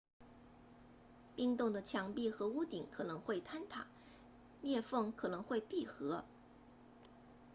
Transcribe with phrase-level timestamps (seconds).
[1.35, 3.85] 冰洞的墙壁和屋顶可能会坍塌
[4.63, 6.25] 裂缝可能会闭合